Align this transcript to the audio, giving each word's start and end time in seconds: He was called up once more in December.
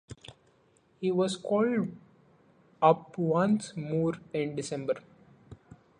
He 0.99 1.11
was 1.11 1.37
called 1.37 1.95
up 2.81 3.15
once 3.19 3.77
more 3.77 4.15
in 4.33 4.55
December. 4.55 4.95